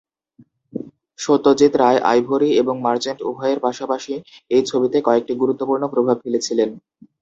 [1.19, 4.13] Satyajit Ray Ivory এবং Merchant উভয়ের পাশাপাশি
[4.51, 6.69] এই ছবিতে একটি গুরুত্বপূর্ণ প্রভাব ফেলেছিলেন।